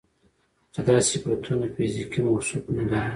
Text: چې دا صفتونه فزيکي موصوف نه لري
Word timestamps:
چې 0.73 0.79
دا 0.87 0.95
صفتونه 1.09 1.65
فزيکي 1.75 2.21
موصوف 2.25 2.65
نه 2.75 2.83
لري 2.91 3.09